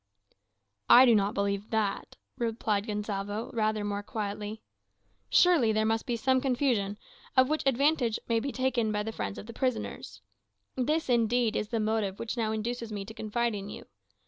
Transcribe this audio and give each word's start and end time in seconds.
"I 0.89 1.05
do 1.05 1.13
not 1.13 1.35
believe 1.35 1.69
that," 1.69 2.15
replied 2.35 2.87
Gonsalvo, 2.87 3.51
rather 3.53 3.83
more 3.83 4.01
quietly. 4.01 4.63
"Surely 5.29 5.71
there 5.71 5.85
must 5.85 6.07
be 6.07 6.15
some 6.17 6.41
confusion, 6.41 6.97
of 7.37 7.49
which 7.49 7.61
advantage 7.67 8.17
may 8.27 8.39
be 8.39 8.51
taken 8.51 8.91
by 8.91 9.03
friends 9.11 9.37
of 9.37 9.45
the 9.45 9.53
prisoners. 9.53 10.23
This, 10.75 11.07
indeed, 11.07 11.55
is 11.55 11.67
the 11.69 11.79
motive 11.79 12.17
which 12.17 12.35
now 12.35 12.51
induces 12.51 12.91
me 12.91 13.05
to 13.05 13.13
confide 13.13 13.53
in 13.53 13.69
you. 13.69 13.85